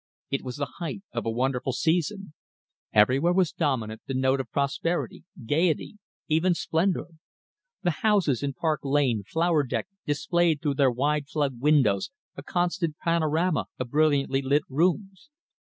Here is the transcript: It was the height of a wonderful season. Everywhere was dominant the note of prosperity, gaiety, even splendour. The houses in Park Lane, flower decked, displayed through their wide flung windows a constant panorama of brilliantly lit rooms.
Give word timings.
It 0.31 0.41
was 0.43 0.55
the 0.55 0.79
height 0.79 1.03
of 1.13 1.27
a 1.27 1.29
wonderful 1.29 1.73
season. 1.73 2.33
Everywhere 2.91 3.33
was 3.33 3.51
dominant 3.51 4.01
the 4.07 4.15
note 4.15 4.39
of 4.39 4.49
prosperity, 4.49 5.25
gaiety, 5.45 5.99
even 6.27 6.55
splendour. 6.55 7.09
The 7.83 7.91
houses 8.01 8.41
in 8.41 8.53
Park 8.55 8.79
Lane, 8.81 9.21
flower 9.23 9.61
decked, 9.61 9.91
displayed 10.07 10.59
through 10.59 10.73
their 10.73 10.89
wide 10.89 11.27
flung 11.27 11.59
windows 11.59 12.09
a 12.35 12.41
constant 12.41 12.97
panorama 12.97 13.67
of 13.77 13.91
brilliantly 13.91 14.41
lit 14.41 14.63
rooms. 14.69 15.29